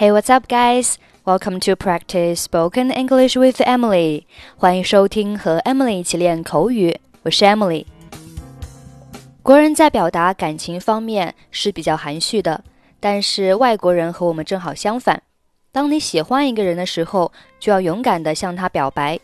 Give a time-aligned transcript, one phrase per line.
[0.00, 0.96] Hey, what's up, guys?
[1.26, 4.24] Welcome to practice spoken English with Emily.
[4.56, 6.98] 欢迎收听和 Emily 一起练口语。
[7.20, 7.84] 我是 Emily。
[9.42, 12.64] 国人在表达感情方面是比较含蓄的，
[12.98, 15.22] 但是外国人和我们正好相反。
[15.70, 19.20] 当你喜欢一个人的时候，就要勇敢的向他表白。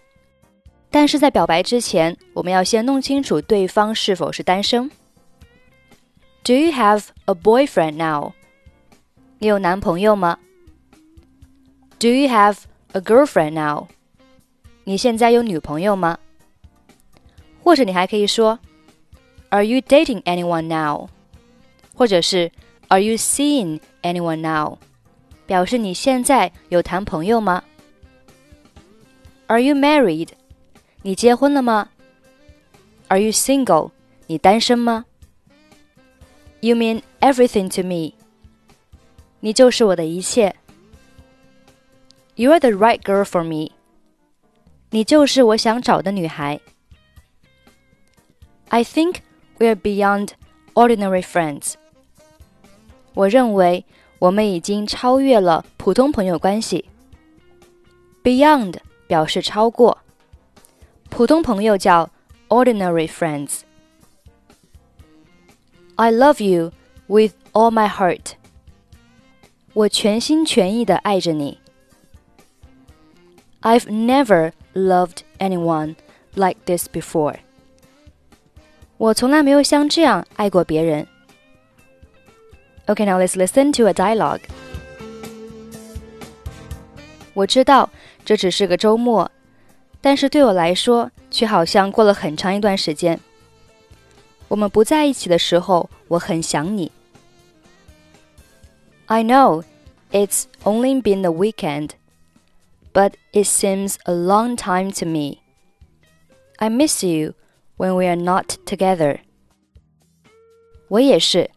[0.90, 4.90] 但是在表白之前，我们要先弄清楚对方是否是单身。
[6.45, 8.32] Do you have a boyfriend now？
[9.38, 10.38] 你有男朋友吗
[12.05, 12.58] ？Do you have
[12.94, 13.88] a girlfriend now？
[14.84, 16.17] 你现在有女朋友吗？
[17.63, 18.59] 或者你还可以说，
[19.49, 21.09] Are you dating anyone now？
[21.94, 22.52] 或者是
[22.88, 24.77] Are you seeing anyone now？
[25.45, 27.63] 表示你现在有谈朋友吗？
[29.48, 30.30] Are you married？
[31.03, 31.90] 你结婚了吗？
[33.09, 33.91] Are you single？
[34.27, 35.05] 你单身吗？
[36.62, 38.13] You mean everything to me？
[39.41, 40.55] 你就是我的一切。
[42.35, 43.71] You're the right girl for me.
[44.90, 46.60] 你就是我想找的女孩。
[48.70, 49.18] I think
[49.57, 50.29] we're beyond
[50.74, 51.74] ordinary friends.
[53.13, 53.85] 我认为
[54.20, 56.85] 我们已经超越了普通朋友关系。
[58.24, 59.98] Beyond 表示超过，
[61.10, 62.10] 普通朋友叫
[62.48, 63.62] ordinary friends.
[65.96, 66.72] I love you
[67.07, 68.34] with all my heart.
[69.74, 71.59] 我全心全意的爱着你。
[73.62, 75.96] I've never loved anyone
[76.34, 77.35] like this before.
[78.97, 81.07] 我从来没有像这样爱过别人。
[82.88, 84.41] Okay, now let's listen to a dialogue.
[87.34, 87.90] 我知道
[88.25, 89.31] 这只是个周末，
[90.01, 93.19] 但是对我来说却好像过了很长一段时间。
[94.47, 96.91] 我们不在一起的时候，我很想你。
[99.06, 99.63] I know
[100.12, 101.91] it's only been a weekend
[102.96, 105.40] but it seems a long time to me.
[106.57, 107.34] I miss you
[107.78, 109.19] when we are not together.
[110.90, 111.50] 我也是，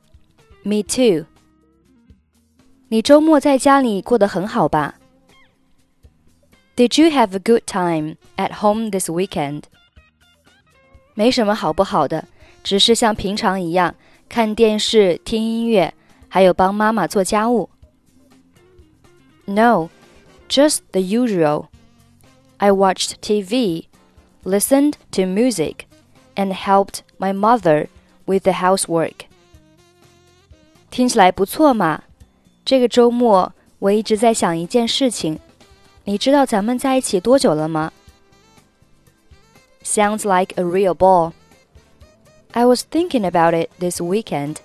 [0.62, 1.26] Me too.
[2.88, 4.94] 你周末在家里过得很好吧？
[6.76, 9.64] Did you have a good time at home this weekend?
[11.14, 12.26] 没什么好不好的，
[12.62, 13.94] 只是像平常一样
[14.28, 15.92] 看电视、听音乐，
[16.28, 17.70] 还有帮妈妈做家务。
[19.44, 19.88] No,
[20.48, 21.66] just the usual.
[22.58, 23.86] I watched TV,
[24.44, 25.86] listened to music,
[26.36, 27.88] and helped my mother
[28.26, 29.26] with the housework.
[30.90, 32.04] 听起来不错嘛！
[32.64, 35.38] 这个周末我一直在想一件事情，
[36.04, 37.92] 你知道咱们在一起多久了吗？
[39.82, 41.32] Sounds like a real ball.
[42.52, 44.58] I was thinking about it this weekend.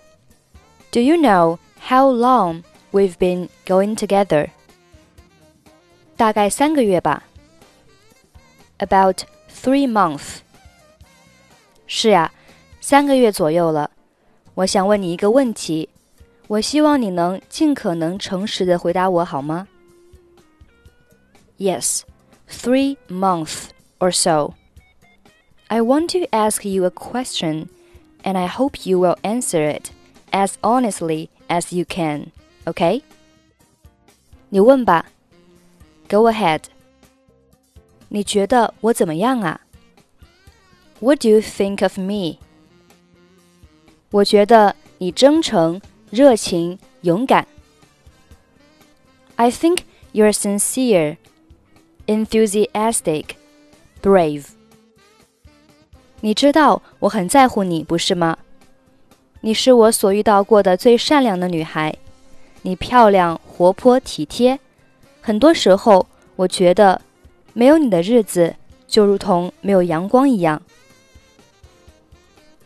[0.92, 1.58] Do you know
[1.90, 4.52] how long we've been going together?
[6.16, 7.24] 大概三个月吧。
[8.80, 10.40] About three months。
[11.88, 12.32] 是呀，
[12.82, 13.92] 三个月左右了。
[14.56, 15.90] 我想问你一个问题，
[16.48, 19.68] 我希望你能尽可能诚实的回答我好吗？
[21.58, 22.02] Yes,
[22.50, 24.54] three months or so.
[25.68, 27.68] I want to ask you a question,
[28.24, 29.92] and I hope you will answer it
[30.32, 32.28] as honestly as you can.
[32.66, 33.04] OK？
[34.50, 35.06] 你问吧。
[36.08, 36.62] Go ahead.
[38.10, 39.62] 你觉得我怎么样啊？
[41.00, 42.38] What do you think of me?
[44.12, 47.48] 我觉得你真诚、热情、勇敢。
[49.36, 49.80] I think
[50.12, 51.18] you're sincere,
[52.08, 53.26] enthusiastic,
[54.02, 54.48] brave.
[56.22, 58.38] 你知道我很在乎你，不是吗？
[59.42, 61.96] 你是我所遇到过的最善良的女孩。
[62.64, 64.60] 你漂亮、活泼、体贴。
[65.24, 67.02] 很多时候，我觉得
[67.54, 68.56] 没有你的日子
[68.88, 70.62] 就如同没有阳光一样。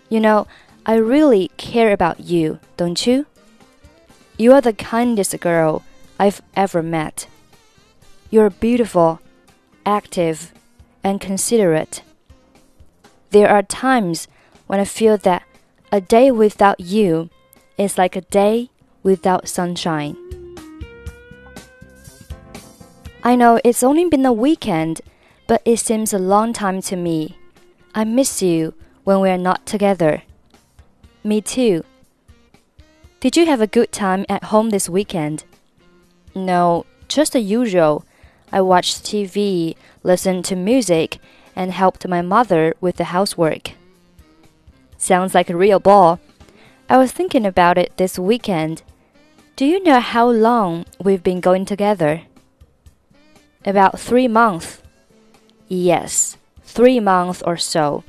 [0.09, 0.45] You know,
[0.83, 3.25] I really care about you, don't you?
[4.37, 5.81] You are the kindest girl
[6.17, 7.25] I've ever met.
[8.29, 9.19] You're beautiful,
[9.83, 10.51] active,
[11.03, 12.01] and considerate.
[13.31, 14.25] There are times
[14.67, 15.41] when I feel that
[15.91, 17.29] a day without you
[17.77, 18.69] is like a day
[19.03, 20.15] without sunshine.
[23.22, 25.00] I know it's only been a weekend,
[25.48, 27.36] but it seems a long time to me.
[27.94, 30.22] I miss you when we are not together.
[31.24, 31.84] Me too.
[33.20, 35.44] Did you have a good time at home this weekend?
[36.34, 38.04] No, just the usual.
[38.52, 39.74] I watched TV,
[40.04, 41.18] listened to music,
[41.56, 43.72] and helped my mother with the housework.
[44.96, 46.20] Sounds like a real ball.
[46.88, 48.82] I was thinking about it this weekend.
[49.56, 52.22] Do you know how long we've been going together?
[53.64, 54.82] About three months.
[55.68, 58.04] Yes, three months or so.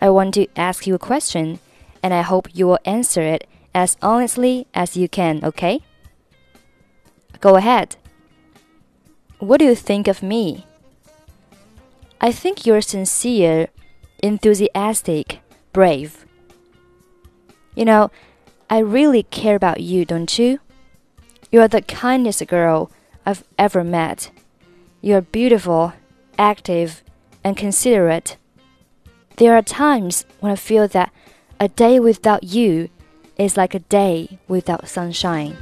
[0.00, 1.60] I want to ask you a question,
[2.02, 5.80] and I hope you will answer it as honestly as you can, okay?
[7.40, 7.96] Go ahead.
[9.38, 10.66] What do you think of me?
[12.20, 13.68] I think you're sincere,
[14.22, 15.40] enthusiastic,
[15.72, 16.24] brave.
[17.74, 18.10] You know,
[18.68, 20.60] I really care about you, don't you?
[21.50, 22.90] You're the kindest girl
[23.26, 24.30] I've ever met.
[25.01, 25.93] You're beautiful,
[26.37, 27.01] active,
[27.43, 28.35] and considerate.
[29.37, 31.09] There are times when I feel that
[31.59, 32.89] a day without you
[33.37, 35.53] is like a day without sunshine.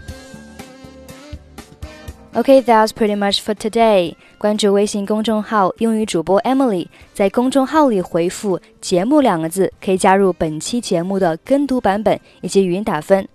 [2.33, 4.15] Okay, that's pretty much for today.
[4.37, 13.27] 关注微信公众号“英语主播 Emily”，在公众号里回复“节目”两个字，可以加入本期节目的跟读版本以及语音打分。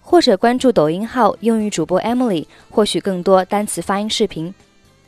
[0.00, 4.52] 或者关注抖音号“英语主播 Emily”，获取更多单词发音视频。